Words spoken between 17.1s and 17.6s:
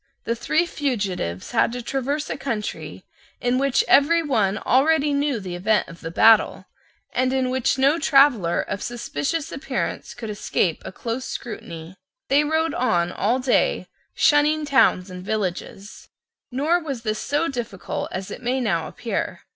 so